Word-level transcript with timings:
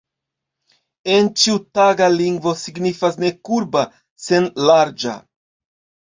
En 1.15 1.27
ĉiutaga 1.41 2.07
lingvo 2.13 2.53
signifas 2.61 3.19
ne 3.25 3.29
kurba, 3.49 3.83
sen 4.29 4.49
larĝa. 4.71 5.13